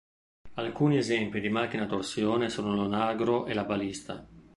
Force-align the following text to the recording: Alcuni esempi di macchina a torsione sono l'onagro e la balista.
Alcuni 0.55 0.97
esempi 0.97 1.39
di 1.39 1.49
macchina 1.49 1.83
a 1.83 1.85
torsione 1.85 2.49
sono 2.49 2.73
l'onagro 2.73 3.45
e 3.45 3.53
la 3.53 3.65
balista. 3.65 4.27